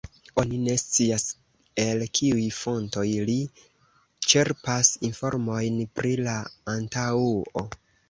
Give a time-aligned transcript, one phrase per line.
[0.43, 1.25] Oni ne scias
[1.83, 3.37] el kiuj fontoj li
[4.33, 6.39] ĉerpas informojn pri la
[6.79, 7.67] antaŭo.